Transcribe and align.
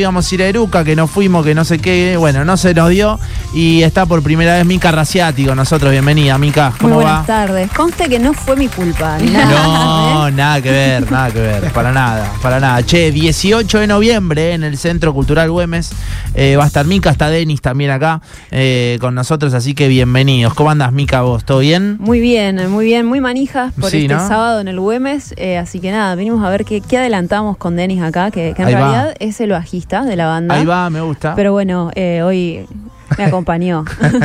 íbamos 0.00 0.30
a 0.30 0.34
ir 0.34 0.42
a 0.42 0.46
Eruca, 0.46 0.84
que 0.84 0.96
no 0.96 1.06
fuimos, 1.06 1.44
que 1.44 1.54
no 1.54 1.64
sé 1.64 1.78
qué, 1.78 2.16
bueno, 2.16 2.44
no 2.44 2.56
se 2.56 2.74
nos 2.74 2.88
dio 2.90 3.18
y 3.54 3.82
está 3.82 4.06
por 4.06 4.22
primera 4.22 4.54
vez 4.56 4.66
Mica 4.66 4.90
Raciati 4.90 5.44
con 5.44 5.56
nosotros. 5.56 5.90
Bienvenida, 5.92 6.36
Mica. 6.38 6.72
¿Cómo 6.80 6.96
Muy 6.96 7.04
va? 7.04 7.10
buenas 7.10 7.26
tardes. 7.26 7.70
Conste 7.72 8.08
que 8.08 8.18
no 8.18 8.32
fue 8.32 8.56
mi 8.56 8.68
culpa. 8.68 9.18
nada, 9.18 9.50
No, 10.14 10.28
¿eh? 10.28 10.32
nada 10.32 10.62
que 10.62 10.70
ver, 10.70 11.10
nada 11.10 11.30
que 11.30 11.40
ver, 11.40 11.72
para 11.72 11.92
nada, 11.92 12.32
para 12.42 12.58
nada. 12.60 12.82
Che, 12.84 13.10
18 13.12 13.78
de 13.80 13.86
noviembre 13.86 14.52
en 14.54 14.64
el 14.64 14.76
Centro 14.78 15.12
Cultural 15.12 15.50
Güemes 15.50 15.92
eh, 16.34 16.56
va 16.56 16.64
a 16.64 16.66
estar 16.66 16.86
Mica, 16.86 17.10
está 17.10 17.28
Denis 17.28 17.60
también 17.60 17.90
acá 17.90 18.20
eh, 18.50 18.98
con 19.00 19.14
nosotros, 19.14 19.52
así 19.54 19.74
que 19.74 19.88
bienvenidos. 19.88 20.54
¿Cómo 20.54 20.70
andas, 20.70 20.92
Mica, 20.92 21.22
vos? 21.22 21.44
¿Todo 21.44 21.58
bien? 21.58 21.96
Muy 22.00 22.20
bien, 22.20 22.70
muy 22.70 22.84
bien, 22.84 23.06
muy 23.06 23.20
manijas 23.20 23.72
por 23.74 23.90
Sí, 23.90 24.02
este 24.02 24.14
¿no? 24.14 24.26
sábado 24.28 24.60
en 24.60 24.68
el 24.68 24.80
Güemes. 24.80 25.34
así 25.60 25.80
que 25.80 25.90
nada, 25.90 26.14
venimos 26.14 26.44
a 26.44 26.48
ver 26.50 26.64
qué, 26.64 26.80
qué 26.80 26.98
adelantamos 26.98 27.56
con 27.56 27.76
Denis 27.76 28.02
acá, 28.02 28.30
que, 28.30 28.52
que 28.56 28.62
en 28.62 28.68
Ahí 28.68 28.74
va. 28.74 28.80
realidad 28.80 29.14
es 29.18 29.40
el 29.40 29.50
bajista 29.50 29.89
de 29.90 30.16
la 30.16 30.26
banda. 30.26 30.54
Ahí 30.54 30.64
va, 30.64 30.88
me 30.90 31.00
gusta. 31.00 31.34
Pero 31.34 31.52
bueno, 31.52 31.90
eh, 31.94 32.22
hoy 32.22 32.64
me 33.18 33.24
acompañó. 33.24 33.84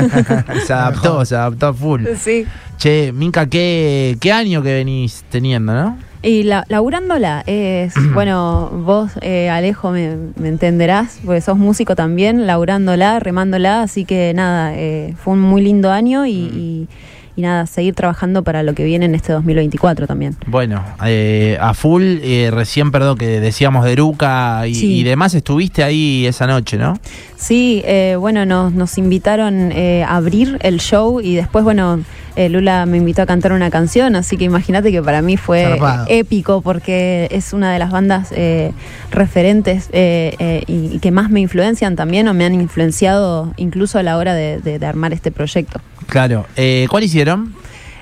se 0.65 0.73
adaptó, 0.73 1.25
se 1.25 1.35
adaptó 1.35 1.67
a 1.67 1.73
full. 1.73 2.03
sí. 2.17 2.45
Che, 2.77 3.11
Mica, 3.13 3.47
¿qué, 3.47 4.17
qué 4.19 4.33
año 4.33 4.61
que 4.61 4.73
venís 4.73 5.23
teniendo, 5.29 5.73
no? 5.73 5.97
Y 6.21 6.43
la, 6.43 6.65
laburándola 6.67 7.43
es, 7.47 7.93
bueno, 8.13 8.69
vos, 8.83 9.11
eh, 9.21 9.49
Alejo, 9.49 9.91
me, 9.91 10.15
me 10.35 10.49
entenderás, 10.49 11.19
porque 11.25 11.39
sos 11.41 11.57
músico 11.57 11.95
también, 11.95 12.45
laburándola, 12.47 13.19
remándola, 13.19 13.81
así 13.83 14.03
que 14.05 14.33
nada, 14.35 14.73
eh, 14.75 15.13
fue 15.17 15.33
un 15.33 15.39
muy 15.41 15.61
lindo 15.61 15.89
año 15.91 16.25
y, 16.25 16.31
y- 16.33 16.87
y 17.35 17.41
nada, 17.41 17.65
seguir 17.67 17.93
trabajando 17.95 18.43
para 18.43 18.63
lo 18.63 18.73
que 18.73 18.83
viene 18.83 19.05
en 19.05 19.15
este 19.15 19.33
2024 19.33 20.07
también. 20.07 20.35
Bueno, 20.47 20.83
eh, 21.05 21.57
a 21.59 21.73
full, 21.73 22.03
eh, 22.21 22.49
recién, 22.51 22.91
perdón, 22.91 23.17
que 23.17 23.39
decíamos 23.39 23.83
de 23.85 23.91
Eruca 23.93 24.67
y, 24.67 24.75
Sí. 24.75 24.99
y 24.99 25.03
demás, 25.03 25.33
estuviste 25.33 25.83
ahí 25.83 26.25
esa 26.25 26.47
noche, 26.47 26.77
¿no? 26.77 26.97
Sí, 27.35 27.81
eh, 27.85 28.15
bueno, 28.19 28.45
nos, 28.45 28.73
nos 28.73 28.97
invitaron 28.97 29.71
eh, 29.71 30.03
a 30.03 30.15
abrir 30.15 30.57
el 30.61 30.79
show 30.79 31.19
y 31.21 31.35
después, 31.35 31.63
bueno, 31.63 31.99
eh, 32.35 32.49
Lula 32.49 32.85
me 32.85 32.97
invitó 32.97 33.21
a 33.21 33.25
cantar 33.25 33.51
una 33.53 33.69
canción, 33.69 34.15
así 34.15 34.37
que 34.37 34.43
imagínate 34.45 34.91
que 34.91 35.01
para 35.01 35.21
mí 35.21 35.37
fue 35.37 35.63
Zarpado. 35.63 36.05
épico 36.09 36.61
porque 36.61 37.27
es 37.31 37.53
una 37.53 37.71
de 37.71 37.79
las 37.79 37.91
bandas 37.91 38.29
eh, 38.31 38.71
referentes 39.11 39.89
eh, 39.93 40.35
eh, 40.39 40.63
y, 40.67 40.95
y 40.95 40.99
que 40.99 41.11
más 41.11 41.29
me 41.29 41.39
influencian 41.39 41.95
también 41.95 42.27
o 42.27 42.33
me 42.33 42.45
han 42.45 42.53
influenciado 42.53 43.53
incluso 43.57 43.99
a 43.99 44.03
la 44.03 44.17
hora 44.17 44.33
de, 44.33 44.59
de- 44.59 44.79
de 44.79 44.85
armar 44.85 45.13
este 45.13 45.31
proyecto. 45.31 45.79
Claro. 46.07 46.45
Eh, 46.55 46.87
¿Cuál 46.89 47.03
hicieron? 47.03 47.53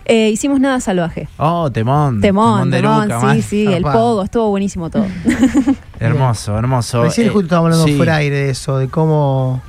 Eh, 0.05 0.29
hicimos 0.31 0.59
Nada 0.59 0.81
Salvaje. 0.81 1.29
Oh, 1.37 1.71
Temón. 1.71 2.19
Temón, 2.19 2.69
de 2.71 2.81
temón, 2.81 3.09
sí, 3.35 3.41
sí, 3.41 3.67
el 3.73 3.83
pogo, 3.83 4.23
estuvo 4.23 4.49
buenísimo 4.49 4.89
todo. 4.89 5.05
Hermoso, 5.99 6.57
hermoso. 6.57 7.03
Recién 7.03 7.27
Eh, 7.27 7.29
justo 7.29 7.45
estábamos 7.45 7.67
hablando 7.73 7.87
sí. 7.87 7.95
fuera 7.95 8.13
de 8.15 8.19
aire 8.23 8.35
de 8.35 8.49
eso, 8.49 8.77
de 8.77 8.87
cómo. 8.89 9.61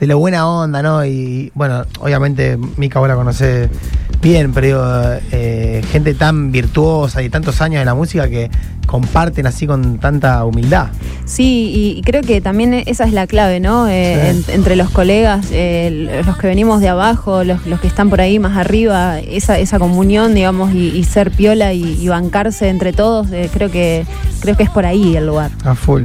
de 0.00 0.06
la 0.06 0.14
buena 0.14 0.48
onda, 0.48 0.82
¿no? 0.82 1.04
Y 1.04 1.52
bueno, 1.54 1.84
obviamente 2.00 2.56
Mica 2.78 2.98
vos 2.98 3.08
la 3.08 3.14
conoce 3.14 3.68
bien, 4.24 4.52
pero 4.52 4.66
digo, 4.66 5.20
eh, 5.32 5.82
gente 5.92 6.14
tan 6.14 6.50
virtuosa 6.50 7.22
y 7.22 7.28
tantos 7.28 7.60
años 7.60 7.78
de 7.80 7.84
la 7.84 7.94
música 7.94 8.28
que 8.28 8.50
comparten 8.86 9.46
así 9.46 9.66
con 9.66 9.98
tanta 9.98 10.44
humildad. 10.44 10.88
Sí, 11.24 11.70
y, 11.74 11.98
y 11.98 12.02
creo 12.02 12.22
que 12.22 12.40
también 12.40 12.74
esa 12.86 13.04
es 13.04 13.12
la 13.12 13.26
clave, 13.26 13.60
¿no? 13.60 13.86
Eh, 13.88 14.32
Sí. 14.44 14.50
en- 14.50 14.54
entre 14.56 14.76
los 14.76 14.90
colegas, 14.90 15.46
eh, 15.52 16.22
los 16.26 16.36
que 16.36 16.46
venimos 16.48 16.80
de 16.80 16.88
abajo, 16.88 17.44
los, 17.44 17.66
los 17.66 17.80
que 17.80 17.86
están 17.86 18.10
por 18.10 18.20
ahí 18.20 18.38
más 18.38 18.56
arriba, 18.56 19.18
esa, 19.20 19.58
esa 19.58 19.78
comunión, 19.78 20.34
digamos, 20.34 20.74
y, 20.74 20.88
y 20.88 21.04
ser 21.04 21.30
piola 21.30 21.72
y, 21.72 21.82
y 22.00 22.08
bancarse 22.08 22.68
entre 22.68 22.92
todos, 22.92 23.28
creo 23.52 23.70
que 23.70 24.06
creo 24.40 24.56
que 24.56 24.62
es 24.64 24.70
por 24.70 24.84
ahí 24.86 25.16
el 25.16 25.26
lugar. 25.26 25.50
A 25.64 25.74
full. 25.74 26.02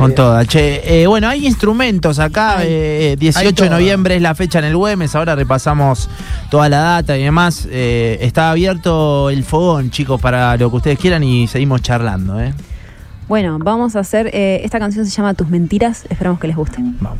Con 0.00 0.14
toda. 0.14 0.46
Che, 0.46 1.02
eh, 1.02 1.06
bueno, 1.06 1.28
hay 1.28 1.46
instrumentos 1.46 2.18
acá. 2.18 2.58
Hay. 2.58 2.68
eh, 2.70 3.16
18 3.18 3.46
Hay 3.64 3.68
de 3.68 3.74
noviembre 3.74 4.16
es 4.16 4.22
la 4.22 4.34
fecha 4.34 4.58
en 4.58 4.64
el 4.64 4.76
Güemes. 4.76 5.14
Ahora 5.14 5.36
repasamos 5.36 6.08
toda 6.50 6.70
la 6.70 6.78
data 6.78 7.18
y 7.18 7.22
demás. 7.22 7.68
Eh, 7.70 8.18
está 8.22 8.50
abierto 8.50 9.28
el 9.28 9.44
fogón, 9.44 9.90
chicos, 9.90 10.20
para 10.20 10.56
lo 10.56 10.70
que 10.70 10.76
ustedes 10.76 10.98
quieran 10.98 11.22
y 11.22 11.46
seguimos 11.48 11.82
charlando, 11.82 12.40
¿eh? 12.40 12.54
Bueno, 13.28 13.58
vamos 13.60 13.94
a 13.94 14.00
hacer, 14.00 14.28
eh, 14.32 14.62
esta 14.64 14.78
canción 14.78 15.04
se 15.04 15.12
llama 15.12 15.34
Tus 15.34 15.48
Mentiras, 15.48 16.04
esperamos 16.08 16.40
que 16.40 16.48
les 16.48 16.56
guste. 16.56 16.78
Vamos. 17.00 17.18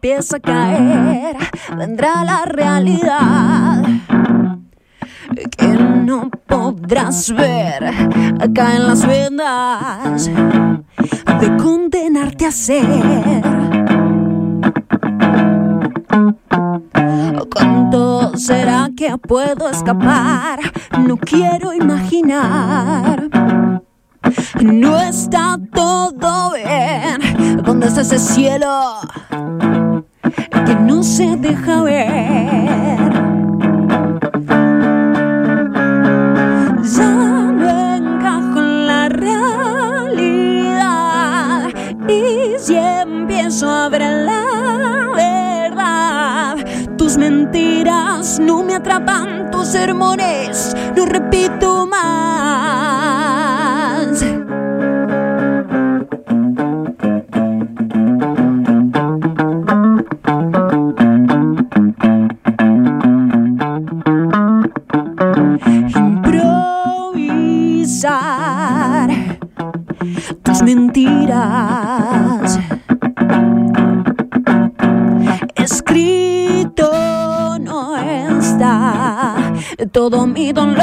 Empieza 0.00 0.38
a 0.38 0.40
caer, 0.40 1.36
vendrá 1.76 2.24
la 2.24 2.46
realidad 2.46 3.84
que 5.58 5.66
no 5.68 6.30
podrás 6.46 7.30
ver 7.30 7.84
acá 8.40 8.76
en 8.76 8.86
las 8.86 9.06
vendas 9.06 10.24
de 10.24 11.56
condenarte 11.58 12.46
a 12.46 12.50
ser. 12.50 13.42
¿Cuánto 17.54 18.38
será 18.38 18.88
que 18.96 19.18
puedo 19.18 19.68
escapar? 19.68 20.60
No 20.98 21.18
quiero 21.18 21.74
imaginar. 21.74 23.28
No 24.62 24.98
está 25.00 25.58
todo 25.72 26.52
bien. 26.52 27.62
¿Dónde 27.64 27.86
está 27.86 28.02
ese 28.02 28.18
cielo 28.18 29.00
que 30.66 30.74
no 30.74 31.02
se 31.02 31.36
deja 31.36 31.82
ver? 31.82 32.98
Ya 36.82 37.10
no 37.52 37.68
encajo 37.96 38.58
en 38.58 38.86
la 38.86 39.08
realidad 39.08 40.10
y 42.08 42.58
si 42.58 42.76
empiezo 42.76 43.70
a 43.70 43.88
ver 43.88 44.02
la 44.02 44.44
verdad, 45.16 46.56
tus 46.96 47.16
mentiras 47.16 48.38
no 48.38 48.62
me 48.62 48.74
atrapan, 48.74 49.50
tus 49.50 49.68
sermones 49.68 50.76
no 50.94 51.06
repito 51.06 51.86
más. 51.86 52.49
Todo 80.00 80.26
mi 80.26 80.50
dolor. 80.50 80.80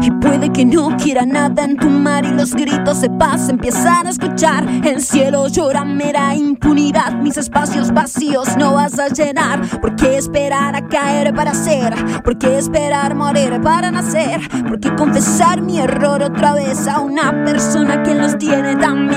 Y 0.00 0.10
puede 0.10 0.50
que 0.52 0.64
no 0.64 0.96
quiera 0.96 1.26
nada 1.26 1.64
en 1.64 1.76
tu 1.76 1.90
mar 1.90 2.24
y 2.24 2.30
los 2.30 2.54
gritos 2.54 3.02
de 3.02 3.10
paz 3.10 3.50
empiezan 3.50 4.06
a 4.06 4.10
escuchar. 4.10 4.66
El 4.82 5.02
cielo 5.02 5.48
llora 5.48 5.84
mera 5.84 6.34
impunidad, 6.34 7.12
mis 7.12 7.36
espacios 7.36 7.92
vacíos 7.92 8.56
no 8.56 8.72
vas 8.72 8.98
a 8.98 9.08
llenar. 9.08 9.60
¿Por 9.82 9.96
qué 9.96 10.16
esperar 10.16 10.74
a 10.74 10.88
caer 10.88 11.34
para 11.34 11.52
ser? 11.52 11.92
¿Por 12.22 12.38
qué 12.38 12.56
esperar 12.56 13.14
morir 13.14 13.60
para 13.62 13.90
nacer? 13.90 14.40
¿Por 14.66 14.80
qué 14.80 14.94
confesar 14.94 15.60
mi 15.60 15.78
error 15.78 16.22
otra 16.22 16.54
vez 16.54 16.88
a 16.88 17.00
una 17.00 17.44
persona 17.44 18.02
que 18.02 18.14
los 18.14 18.38
tiene 18.38 18.76
tan 18.76 19.08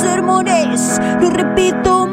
sermones. 0.00 0.98
No 1.20 1.30
repito 1.30 2.09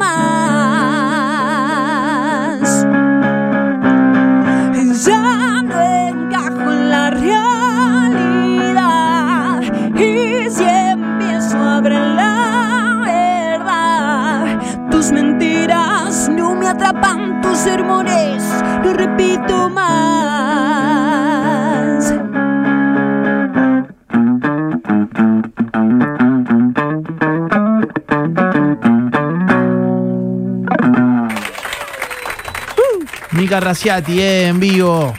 Mica 33.48 33.60
Raciati, 33.60 34.20
eh, 34.20 34.48
en 34.48 34.60
vivo. 34.60 35.14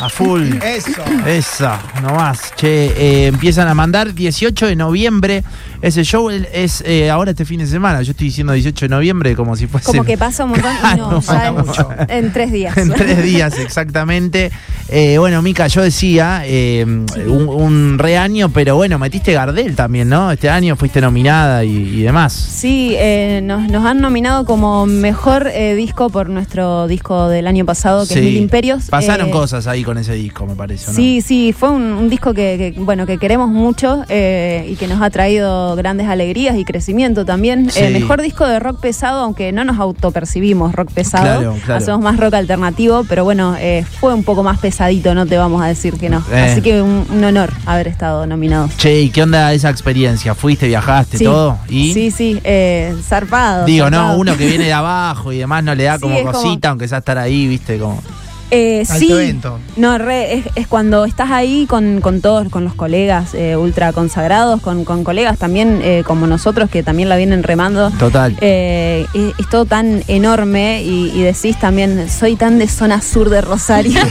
A 0.00 0.10
full. 0.10 0.58
Eso. 0.62 1.02
Esa, 1.24 1.80
nomás. 2.02 2.52
Che, 2.54 2.88
eh, 2.88 3.28
empiezan 3.28 3.66
a 3.66 3.72
mandar 3.72 4.12
18 4.12 4.66
de 4.66 4.76
noviembre. 4.76 5.42
Ese 5.86 6.02
show 6.02 6.28
es 6.30 6.82
eh, 6.84 7.10
ahora 7.10 7.30
este 7.30 7.44
fin 7.44 7.60
de 7.60 7.66
semana. 7.66 8.02
Yo 8.02 8.10
estoy 8.10 8.26
diciendo 8.26 8.52
18 8.52 8.86
de 8.86 8.88
noviembre 8.88 9.36
como 9.36 9.54
si 9.54 9.68
fuese. 9.68 9.86
Como 9.86 10.04
que 10.04 10.18
pasa 10.18 10.44
un 10.44 10.50
montón 10.50 10.72
y 10.72 10.96
no, 10.98 11.20
Claro, 11.20 11.20
ya 11.20 11.46
en, 11.46 11.54
mucho. 11.54 11.88
en 12.08 12.32
tres 12.32 12.50
días. 12.50 12.76
En 12.76 12.90
tres 12.92 13.22
días, 13.22 13.56
exactamente. 13.58 14.50
Eh, 14.88 15.16
bueno, 15.18 15.42
Mica, 15.42 15.66
yo 15.68 15.82
decía, 15.82 16.42
eh, 16.44 16.84
un, 16.84 17.48
un 17.48 17.98
re 17.98 18.18
año, 18.18 18.48
pero 18.50 18.76
bueno, 18.76 18.98
metiste 18.98 19.32
Gardel 19.32 19.76
también, 19.76 20.08
¿no? 20.08 20.30
Este 20.32 20.48
año 20.50 20.76
fuiste 20.76 21.00
nominada 21.00 21.64
y, 21.64 21.70
y 21.70 22.02
demás. 22.02 22.32
Sí, 22.32 22.94
eh, 22.96 23.40
nos, 23.42 23.68
nos 23.68 23.84
han 23.84 24.00
nominado 24.00 24.44
como 24.44 24.86
mejor 24.86 25.48
eh, 25.52 25.74
disco 25.76 26.10
por 26.10 26.28
nuestro 26.28 26.88
disco 26.88 27.28
del 27.28 27.46
año 27.46 27.64
pasado, 27.64 28.06
que 28.06 28.14
es. 28.14 28.20
Mil 28.20 28.36
Imperios. 28.36 28.84
Pasaron 28.90 29.30
cosas 29.30 29.66
ahí 29.66 29.84
con 29.84 29.98
ese 29.98 30.14
disco, 30.14 30.46
me 30.46 30.54
parece, 30.54 30.90
¿no? 30.90 30.96
Sí, 30.96 31.20
sí, 31.20 31.54
fue 31.56 31.70
un, 31.70 31.82
un 31.92 32.08
disco 32.08 32.34
que, 32.34 32.72
que, 32.74 32.80
bueno 32.80 33.06
que 33.06 33.18
queremos 33.18 33.48
mucho 33.48 34.04
eh, 34.08 34.66
y 34.68 34.76
que 34.76 34.88
nos 34.88 35.00
ha 35.02 35.10
traído 35.10 35.75
grandes 35.76 36.08
alegrías 36.08 36.56
y 36.56 36.64
crecimiento 36.64 37.24
también. 37.24 37.70
Sí. 37.70 37.80
Eh, 37.84 37.90
mejor 37.90 38.22
disco 38.22 38.46
de 38.46 38.58
rock 38.58 38.80
pesado, 38.80 39.20
aunque 39.20 39.52
no 39.52 39.64
nos 39.64 39.78
autopercibimos 39.78 40.74
rock 40.74 40.90
pesado, 40.92 41.24
Claro, 41.24 41.56
claro. 41.64 41.78
hacemos 41.82 42.00
más 42.00 42.16
rock 42.18 42.34
alternativo, 42.34 43.04
pero 43.08 43.24
bueno, 43.24 43.54
eh, 43.58 43.84
fue 44.00 44.14
un 44.14 44.24
poco 44.24 44.42
más 44.42 44.58
pesadito, 44.58 45.14
no 45.14 45.26
te 45.26 45.36
vamos 45.36 45.62
a 45.62 45.66
decir 45.66 45.94
que 45.94 46.08
no. 46.08 46.24
Eh. 46.32 46.40
Así 46.50 46.62
que 46.62 46.80
un, 46.82 47.06
un 47.10 47.24
honor 47.24 47.52
haber 47.66 47.88
estado 47.88 48.26
nominado. 48.26 48.68
Che, 48.78 49.02
¿y 49.02 49.10
qué 49.10 49.22
onda 49.22 49.52
esa 49.52 49.70
experiencia? 49.70 50.34
¿Fuiste, 50.34 50.66
viajaste, 50.68 51.18
Sí, 51.18 51.24
todo? 51.24 51.58
¿Y? 51.68 51.92
sí, 51.92 52.10
sí, 52.10 52.40
eh, 52.44 52.94
zarpado. 53.02 53.64
Digo, 53.66 53.90
no, 53.90 54.16
uno 54.16 54.36
que 54.36 54.46
viene 54.46 54.64
de 54.64 54.72
abajo 54.72 55.32
y 55.32 55.38
demás 55.38 55.62
no 55.64 55.74
le 55.74 55.84
da 55.84 55.94
Sí, 55.96 56.00
como 56.02 56.14
es 56.16 56.20
como- 56.26 56.32
cosita, 56.32 56.68
aunque 56.70 56.88
sea 56.88 56.98
estar 56.98 57.18
ahí, 57.18 57.46
viste, 57.46 57.78
como. 57.78 58.00
Eh, 58.50 58.84
Alto 58.88 58.94
sí, 58.94 59.12
evento. 59.12 59.58
no, 59.76 59.98
re, 59.98 60.34
es, 60.34 60.44
es 60.54 60.66
cuando 60.68 61.04
estás 61.04 61.30
ahí 61.30 61.66
con, 61.66 62.00
con 62.00 62.20
todos, 62.20 62.48
con 62.48 62.64
los 62.64 62.74
colegas 62.74 63.34
eh, 63.34 63.56
ultra 63.56 63.92
consagrados, 63.92 64.60
con, 64.60 64.84
con 64.84 65.02
colegas 65.02 65.36
también 65.38 65.80
eh, 65.82 66.04
como 66.06 66.26
nosotros 66.28 66.70
que 66.70 66.82
también 66.82 67.08
la 67.08 67.16
vienen 67.16 67.42
remando. 67.42 67.90
Total. 67.92 68.36
Eh, 68.40 69.06
es, 69.14 69.32
es 69.38 69.48
todo 69.48 69.64
tan 69.64 70.04
enorme 70.06 70.82
y, 70.82 71.10
y 71.14 71.22
decís 71.22 71.58
también, 71.58 72.08
soy 72.08 72.36
tan 72.36 72.58
de 72.58 72.68
zona 72.68 73.00
sur 73.02 73.30
de 73.30 73.40
Rosario. 73.40 74.00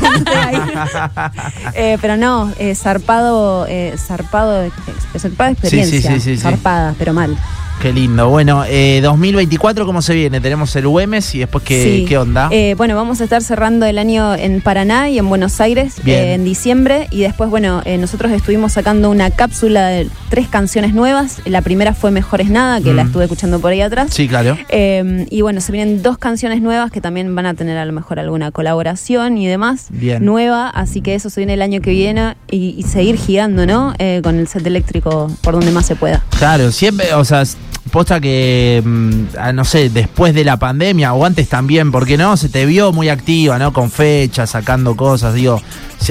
Eh, 1.74 1.98
pero 2.02 2.16
no, 2.18 2.52
eh, 2.60 2.76
zarpado, 2.76 3.66
eh, 3.68 3.96
zarpado, 3.98 4.70
zarpada 5.18 5.52
experiencia. 5.52 6.02
sí, 6.02 6.20
sí, 6.20 6.36
sí. 6.36 6.38
zarpada, 6.38 6.96
pero 6.98 7.14
mal. 7.14 7.36
Qué 7.82 7.94
lindo. 7.94 8.30
Bueno, 8.30 8.64
eh, 8.68 9.00
2024, 9.04 9.86
¿cómo 9.86 10.02
se 10.02 10.16
viene? 10.16 10.42
Tenemos 10.42 10.76
el 10.76 10.88
Güemes 10.88 11.36
y 11.36 11.40
después, 11.40 11.64
¿qué, 11.64 11.84
Sí. 11.84 12.06
¿qué 12.08 12.18
onda? 12.18 12.48
Eh, 12.52 12.74
bueno, 12.78 12.96
vamos 12.96 13.22
a 13.22 13.26
estar 13.26 13.44
cerrando 13.44 13.86
el 13.86 14.00
año 14.00 14.34
en 14.34 14.62
Paraná 14.62 15.10
y 15.10 15.20
en 15.20 15.30
Buenos 15.30 15.62
Aires 15.62 15.96
eh, 16.04 16.34
en 16.34 16.44
diciembre. 16.46 17.08
Y 17.12 17.20
después, 17.22 17.50
bueno, 17.52 17.84
eh, 17.86 18.00
nosotros 18.00 18.32
estuvimos 18.32 18.72
sacando 18.72 19.12
una 19.12 19.30
cápsula 19.30 19.88
de 19.90 20.08
tres 20.30 20.48
canciones 20.48 20.96
nuevas. 20.96 21.42
La 21.46 21.62
primera 21.62 21.94
fue 21.94 22.10
Mejores 22.10 22.50
Nada, 22.50 22.82
que 22.82 22.92
la 22.92 23.04
Mm. 23.04 23.08
estuve 23.08 23.24
escuchando 23.26 23.60
por 23.60 23.72
ahí 23.72 23.82
atrás. 23.82 24.08
sí, 24.12 24.28
claro. 24.28 24.58
Eh, 24.70 25.28
y 25.30 25.42
bueno, 25.42 25.62
se 25.62 25.72
vienen 25.72 26.02
dos 26.02 26.18
canciones 26.18 26.62
nuevas 26.64 26.90
que 26.92 27.02
también 27.02 27.36
van 27.36 27.46
a 27.46 27.54
tener 27.54 27.78
a 27.78 27.86
lo 27.86 27.94
mejor 27.94 28.20
alguna 28.20 28.50
colaboración 28.52 29.38
y 29.38 29.46
demás 29.48 29.88
Bien. 29.90 30.26
nueva, 30.26 30.70
así 30.70 31.02
que 31.02 31.14
eso 31.14 31.30
se 31.30 31.42
viene 31.42 31.54
el 31.54 31.62
año 31.62 31.82
que 31.82 31.92
viene 31.92 32.36
y, 32.50 32.74
y 32.78 32.84
seguir 32.84 33.18
girando, 33.18 33.68
¿no? 33.68 33.94
Eh, 34.00 34.22
con 34.24 34.40
el 34.40 34.48
set 34.48 34.66
eléctrico 34.66 35.30
por 35.42 35.54
donde 35.54 35.70
más 35.72 35.86
se 35.86 35.96
pueda. 35.96 36.24
Claro, 36.40 36.72
siempre, 36.72 37.14
o 37.14 37.24
sea, 37.24 37.44
posta 37.92 38.20
que, 38.20 38.82
mm, 38.84 39.12
ah, 39.40 39.54
no 39.54 39.64
sé, 39.66 39.90
después 39.90 40.34
de 40.34 40.44
la 40.44 40.58
pandemia 40.58 41.14
o 41.14 41.26
antes 41.26 41.48
también, 41.48 41.92
porque 41.92 42.18
no, 42.18 42.36
se 42.38 42.50
te 42.50 42.66
vio 42.66 42.92
muy 42.92 43.10
activa, 43.10 43.58
¿no? 43.60 43.74
Con 43.74 43.92
fechas, 43.92 44.50
sacando 44.50 44.96
cosas, 44.96 45.34
digo, 45.34 45.62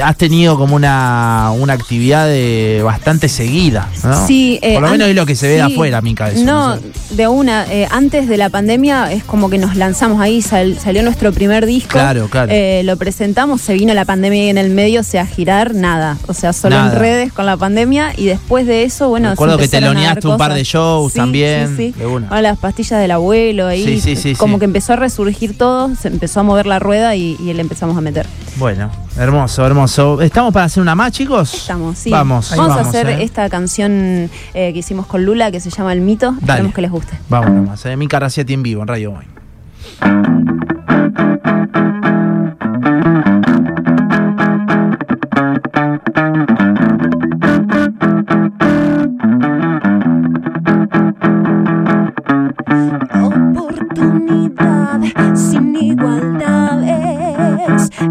has 0.02 0.16
tenido 0.16 0.56
como 0.56 0.74
una, 0.76 1.50
una 1.56 1.72
actividad 1.74 2.26
de 2.26 2.80
bastante 2.84 3.28
seguida, 3.28 3.88
¿no? 4.02 4.26
Sí, 4.26 4.58
eh, 4.62 4.74
Por 4.74 4.82
lo 4.82 4.90
menos 4.90 5.08
es 5.08 5.14
lo 5.14 5.26
que 5.26 5.36
se 5.36 5.46
ve 5.48 5.54
de 5.54 5.62
afuera, 5.62 6.00
Mica, 6.00 6.30
eso. 6.30 6.42
No, 6.44 6.76
sé. 6.76 6.82
de 7.10 7.28
una. 7.28 7.64
eh, 7.72 7.86
antes 7.90 8.26
de 8.28 8.36
la 8.36 8.48
pandemia 8.50 9.12
es 9.12 9.22
como 9.24 9.50
que 9.50 9.58
nos 9.58 9.76
lanzamos 9.76 10.20
ahí, 10.20 10.42
sal- 10.42 10.78
salió 10.82 11.02
nuestro 11.02 11.32
primer 11.32 11.66
disco. 11.66 11.90
Claro, 11.90 12.28
claro. 12.28 12.50
eh, 12.52 12.82
lo 12.84 12.96
presentamos, 12.96 13.60
se 13.60 13.74
vino 13.74 13.94
la 13.94 14.04
pandemia 14.04 14.42
ahí 14.42 14.48
en 14.48 14.58
el 14.58 14.70
medio, 14.70 15.00
o 15.00 15.04
sea, 15.04 15.26
girar 15.26 15.74
nada. 15.74 16.16
O 16.26 16.34
sea, 16.34 16.52
solo 16.52 16.76
Nada. 16.76 16.92
en 16.94 16.98
redes 16.98 17.32
con 17.32 17.46
la 17.46 17.56
pandemia 17.56 18.12
y 18.16 18.24
después 18.24 18.66
de 18.66 18.84
eso, 18.84 19.08
bueno. 19.10 19.30
Recuerdo 19.30 19.58
que 19.58 19.68
dar 19.68 19.80
teloneaste 19.80 20.26
un 20.28 20.38
par 20.38 20.54
de 20.54 20.64
shows 20.64 21.12
Sí, 21.12 21.18
también, 21.18 21.63
Sí, 21.68 21.76
sí. 21.76 21.94
de 21.98 22.06
una. 22.06 22.28
Ahora 22.28 22.42
las 22.42 22.58
pastillas 22.58 23.00
del 23.00 23.10
abuelo 23.10 23.66
ahí. 23.66 23.84
Sí, 23.84 24.00
sí, 24.00 24.16
sí, 24.16 24.34
como 24.34 24.58
que 24.58 24.64
empezó 24.64 24.94
a 24.94 24.96
resurgir 24.96 25.56
todo, 25.56 25.94
se 25.94 26.08
empezó 26.08 26.40
a 26.40 26.42
mover 26.42 26.66
la 26.66 26.78
rueda 26.78 27.14
y, 27.16 27.36
y 27.40 27.52
le 27.52 27.60
empezamos 27.60 27.96
a 27.96 28.00
meter. 28.00 28.26
Bueno, 28.56 28.90
hermoso, 29.18 29.66
hermoso. 29.66 30.22
¿Estamos 30.22 30.52
para 30.52 30.66
hacer 30.66 30.80
una 30.80 30.94
más, 30.94 31.12
chicos? 31.12 31.54
Estamos, 31.54 31.98
sí. 31.98 32.10
Vamos, 32.10 32.50
Vamos, 32.50 32.68
vamos, 32.68 32.86
a 32.86 32.88
hacer 32.88 33.08
eh. 33.08 33.22
esta 33.22 33.48
canción 33.48 34.30
eh, 34.54 34.72
que 34.72 34.78
hicimos 34.78 35.06
con 35.06 35.24
Lula 35.24 35.50
que 35.50 35.60
se 35.60 35.70
llama 35.70 35.92
El 35.92 36.00
Mito. 36.00 36.32
Dale. 36.32 36.40
Esperemos 36.40 36.74
que 36.74 36.82
les 36.82 36.90
guste. 36.90 37.18
Vamos 37.28 37.50
nomás, 37.50 37.84
eh. 37.86 37.96
Mica 37.96 38.20
Raciati 38.20 38.54
en 38.54 38.62
vivo, 38.62 38.82
en 38.82 38.88
Radio 38.88 39.12
Boy. 39.12 39.24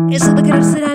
Eso 0.10 0.34
de 0.34 0.44
querer 0.44 0.63
ser 0.63 0.93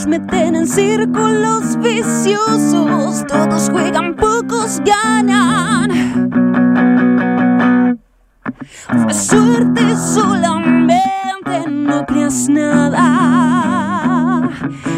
Nos 0.00 0.08
meten 0.08 0.56
en 0.56 0.66
círculos 0.66 1.76
viciosos, 1.78 3.26
todos 3.26 3.68
juegan, 3.68 4.16
pocos 4.16 4.80
ganan. 4.82 5.90
Fue 9.02 9.12
suerte 9.12 9.82
solamente, 9.98 11.68
no 11.68 12.06
creas 12.06 12.48
nada. 12.48 12.98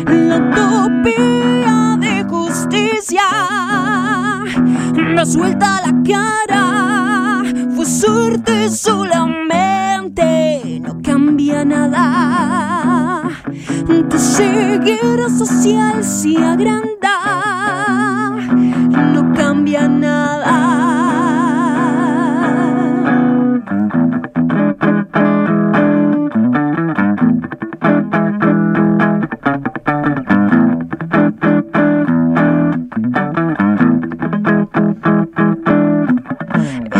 La 0.07 0.37
utopía 0.37 1.97
de 1.99 2.23
justicia 2.31 3.25
da 5.17 5.27
suelta 5.27 5.81
la 5.85 6.01
cara. 6.07 7.43
Fue 7.75 7.87
suerte 7.87 8.69
solamente, 8.71 10.15
no 10.81 11.03
cambia 11.03 11.65
nada. 11.65 13.02
Tu 14.09 14.19
ceguera 14.19 15.29
social 15.29 16.05
se 16.05 16.37
agranda, 16.37 17.17
no 19.15 19.33
cambia 19.35 19.89
nada. 19.89 20.59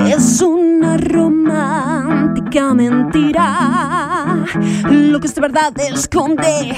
Es 0.07 0.41
una 0.43 0.97
romántica 0.97 2.75
mentira. 2.75 3.72
Que 5.23 5.29
esta 5.29 5.41
verdad 5.41 5.73
esconde. 5.79 6.75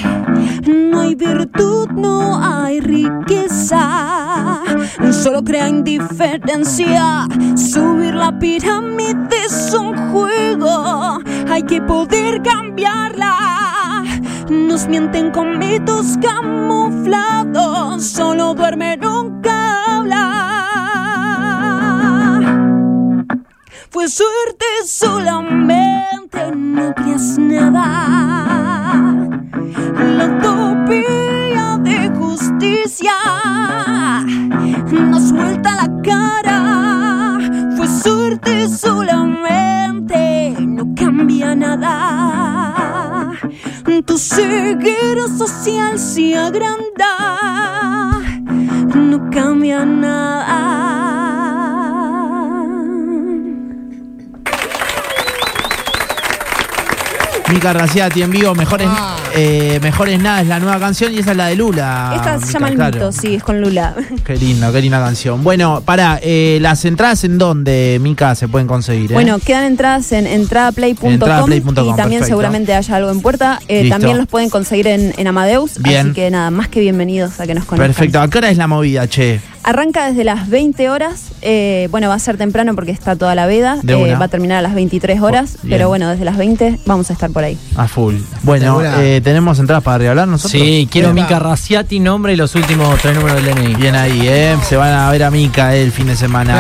No 0.66 1.00
hay 1.00 1.14
virtud, 1.14 1.88
no 1.88 2.38
hay 2.44 2.78
riqueza. 2.80 4.60
Solo 5.12 5.42
crea 5.42 5.66
indiferencia. 5.66 7.26
Subir 7.56 8.12
la 8.14 8.38
pirámide 8.38 9.44
es 9.46 9.72
un 9.72 9.96
juego. 10.12 11.20
Hay 11.48 11.62
que 11.62 11.80
poder 11.80 12.42
cambiarla. 12.42 14.04
Nos 14.50 14.88
mienten 14.88 15.30
con 15.30 15.58
mitos 15.58 16.18
camuflados. 16.20 18.04
Solo 18.04 18.52
duerme, 18.52 18.98
nunca 18.98 19.96
habla. 19.96 20.34
Fue 23.88 24.06
suerte 24.08 24.66
solamente, 24.84 26.23
mente 26.34 26.56
no 26.56 26.94
creas 26.94 27.38
nada. 27.38 27.86
La 30.16 30.24
utopía 30.26 31.78
de 31.82 32.10
justicia 32.18 33.12
nos 34.90 35.28
suelta 35.28 35.76
la 35.76 35.88
cara. 36.02 37.38
Fue 37.76 37.86
suerte 37.88 38.68
solamente, 38.68 40.56
no 40.60 40.94
cambia 40.94 41.54
nada. 41.54 43.30
Tu 44.06 44.18
ceguera 44.18 45.26
social 45.38 45.98
se 45.98 46.36
agranda, 46.36 48.20
no 48.94 49.30
cambia 49.30 49.84
nada. 49.84 50.83
Mica 57.52 57.72
Raciati 57.74 58.22
en 58.22 58.30
vivo, 58.30 58.54
mejores, 58.54 58.88
eh, 59.36 59.78
mejores 59.82 60.18
nada, 60.20 60.40
es 60.40 60.48
la 60.48 60.58
nueva 60.58 60.78
canción 60.80 61.12
y 61.12 61.18
esa 61.18 61.32
es 61.32 61.36
la 61.36 61.46
de 61.46 61.56
Lula. 61.56 62.12
Esta 62.16 62.38
se 62.40 62.46
Mica, 62.46 62.52
llama 62.52 62.68
El 62.68 62.74
claro. 62.74 62.94
Mito, 62.94 63.12
sí, 63.12 63.34
es 63.34 63.42
con 63.42 63.60
Lula. 63.60 63.94
Qué 64.24 64.36
lindo, 64.36 64.72
qué 64.72 64.80
linda 64.80 64.98
canción. 64.98 65.44
Bueno, 65.44 65.82
para 65.84 66.20
las 66.22 66.84
entradas 66.84 67.22
en 67.24 67.36
dónde, 67.38 67.98
Mica, 68.00 68.34
se 68.34 68.48
pueden 68.48 68.66
conseguir. 68.66 69.12
eh? 69.12 69.14
Bueno, 69.14 69.38
quedan 69.38 69.64
entradas 69.64 70.10
en 70.12 70.26
entradaplay.com 70.26 71.14
y 71.14 71.18
también 71.18 71.96
perfecto. 71.96 72.24
seguramente 72.26 72.74
haya 72.74 72.96
algo 72.96 73.10
en 73.10 73.20
puerta. 73.20 73.60
Eh, 73.68 73.88
también 73.90 74.16
los 74.16 74.26
pueden 74.26 74.48
conseguir 74.50 74.86
en, 74.88 75.12
en 75.16 75.26
Amadeus. 75.26 75.80
Bien. 75.82 76.06
Así 76.06 76.14
que 76.14 76.30
nada, 76.30 76.50
más 76.50 76.68
que 76.68 76.80
bienvenidos 76.80 77.40
a 77.40 77.46
que 77.46 77.54
nos 77.54 77.64
conozcan. 77.66 77.86
Perfecto, 77.88 78.20
¿a 78.20 78.28
qué 78.28 78.38
hora 78.38 78.48
es 78.50 78.56
la 78.56 78.66
movida, 78.66 79.06
che? 79.06 79.40
Arranca 79.64 80.06
desde 80.08 80.24
las 80.24 80.48
20 80.50 80.90
horas. 80.90 81.32
eh, 81.40 81.88
bueno, 81.90 82.08
va 82.08 82.14
a 82.14 82.18
ser 82.18 82.36
temprano 82.36 82.74
porque 82.74 82.90
está 82.90 83.16
toda 83.16 83.34
la 83.34 83.46
veda. 83.46 83.78
De 83.82 83.94
eh, 83.94 84.14
va 84.14 84.26
a 84.26 84.28
terminar 84.28 84.58
a 84.58 84.62
las 84.62 84.74
23 84.74 85.20
horas. 85.20 85.56
Bien. 85.62 85.76
pero 85.78 85.88
bueno, 85.88 86.10
desde 86.10 86.24
las 86.24 86.36
20 86.36 86.80
vamos 86.86 87.10
a 87.10 87.14
estar 87.14 87.30
por 87.30 87.44
ahí. 87.44 87.58
A 87.76 87.88
full. 87.88 88.16
Bueno, 88.42 88.80
eh, 88.82 89.20
¿tenemos 89.24 89.58
entradas 89.58 89.82
para 89.82 89.98
regalar 89.98 90.28
nosotros? 90.28 90.60
Sí, 90.60 90.88
quiero. 90.90 91.12
Mica 91.14 91.38
Raciati, 91.38 91.98
nombre 91.98 92.34
y 92.34 92.36
los 92.36 92.54
últimos 92.54 92.98
tres 93.00 93.14
números 93.16 93.42
del 93.42 93.54
DNI. 93.54 93.74
Bien 93.76 93.94
ahí, 93.94 94.20
¿eh? 94.26 94.56
Se 94.68 94.76
van 94.76 94.92
a 94.92 95.10
ver 95.10 95.24
a 95.24 95.30
Mica 95.30 95.74
eh, 95.74 95.82
el 95.82 95.92
fin 95.92 96.06
de 96.08 96.16
semana. 96.16 96.54